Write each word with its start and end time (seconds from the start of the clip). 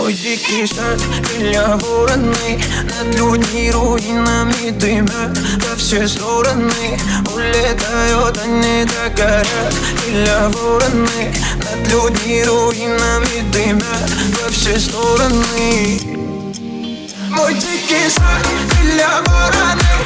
Мой 0.00 0.14
дикий 0.14 0.66
сад, 0.66 0.98
крылья 1.28 1.76
вороны 1.76 2.58
Над 2.84 3.14
людьми 3.16 3.70
руинами 3.70 4.70
дымят 4.70 5.38
Во 5.68 5.76
все 5.76 6.08
стороны 6.08 6.98
улетают, 7.34 8.40
они 8.42 8.86
догорят 8.86 9.74
Крылья 10.02 10.48
вороны 10.48 11.34
Над 11.58 11.92
людьми 11.92 12.42
руинами 12.44 13.52
дымят 13.52 14.10
Во 14.42 14.50
все 14.50 14.80
стороны. 14.80 16.00
Мой 17.28 17.52
дикий 17.52 18.08
сад, 18.08 18.48
крылья 18.70 19.22
вороны 19.26 19.99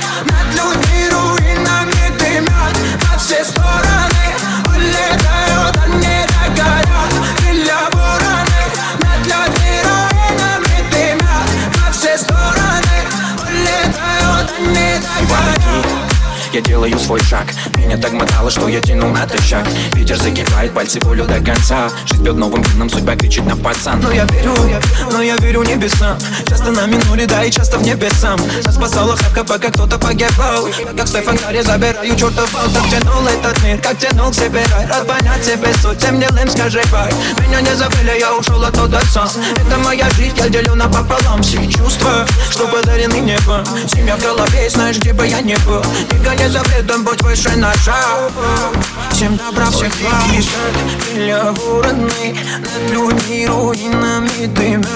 Я 16.54 16.61
делаю 16.61 16.96
свой 17.00 17.18
шаг. 17.18 17.46
Меня 17.79 17.96
так 17.96 18.13
мотало, 18.13 18.49
что 18.49 18.68
я 18.68 18.81
тянул 18.81 19.11
на 19.11 19.26
шаг 19.40 19.67
Ветер 19.94 20.17
закипает, 20.17 20.72
пальцы 20.72 21.00
волю 21.00 21.25
до 21.25 21.40
конца. 21.40 21.90
Жизнь 22.07 22.22
бьет 22.22 22.36
новым 22.36 22.63
клином, 22.63 22.89
судьба 22.89 23.17
кричит 23.17 23.44
на 23.44 23.57
пацан. 23.57 23.99
Но 24.00 24.13
я 24.13 24.25
верю, 24.27 24.54
но 25.11 25.21
я 25.21 25.36
верю 25.39 25.64
небесам. 25.64 26.17
Часто 26.49 26.71
на 26.71 26.86
минуле, 26.86 27.27
да 27.27 27.43
и 27.43 27.50
часто 27.50 27.79
в 27.79 27.82
небесам. 27.82 28.40
Нас 28.64 28.77
спасала 28.77 29.17
хатка, 29.17 29.43
пока 29.43 29.68
кто-то 29.71 29.99
погибал. 29.99 30.68
Как 30.96 31.08
Стефан 31.08 31.39
Карри 31.39 31.61
забираю 31.63 32.14
чертов 32.14 32.48
бал 32.53 32.70
Так 32.72 32.89
тянул 32.89 33.27
этот 33.27 33.64
мир, 33.64 33.78
как 33.78 33.98
тянул 33.98 34.30
к 34.30 34.34
себе 34.34 34.64
рай. 34.70 34.86
Рад 34.86 35.08
понять 35.08 35.44
себе 35.44 35.72
суть, 35.83 35.98
всем 35.98 36.20
делаем 36.20 36.48
скажи 36.48 36.83
бай. 36.92 37.12
Меня 37.44 37.62
не 37.62 37.75
забыли, 37.75 38.16
я 38.20 38.33
ушел 38.33 38.62
оттуда 38.62 39.00
сам. 39.12 39.28
Это 39.56 39.77
моя 39.78 40.08
жизнь, 40.11 40.36
я 40.36 40.48
делю 40.48 40.77
напополам. 40.77 41.42
Все 41.42 41.66
чувства, 41.66 42.25
что 42.48 42.69
подарены 42.69 43.19
небом 43.19 43.64
Семья 43.92 44.16
в 44.16 44.20
голове, 44.20 44.70
знаешь, 44.70 44.98
где 44.98 45.12
бы 45.12 45.27
я 45.27 45.41
не 45.41 45.56
был. 45.66 45.82
Никогда 46.12 46.44
не 46.45 46.50
запретом, 46.50 47.05
будь 47.05 47.23
выше 47.23 47.50
наша 47.56 47.95
Всем 49.11 49.37
добра, 49.37 49.70
всех 49.70 49.92
благ 50.00 50.12
Крылья 51.11 51.53
вороны 51.53 52.37
Над 52.59 52.91
людьми 52.91 53.47
руинами 53.47 54.47
дымят 54.47 54.89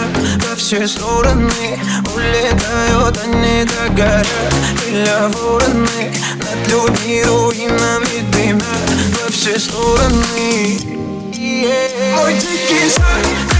Во 0.48 0.56
все 0.56 0.86
стороны 0.86 1.78
Улетают, 2.14 3.18
они 3.24 3.64
догорят 3.64 4.26
Крылья 4.84 5.28
вороны 5.28 6.12
Над 6.36 6.68
людьми 6.68 7.22
руинами 7.24 8.20
дымят 8.32 8.64
Во 9.22 9.32
все 9.32 9.58
стороны. 9.58 10.78
Мой 12.16 12.34
дикий 12.34 12.90
сад 12.90 13.57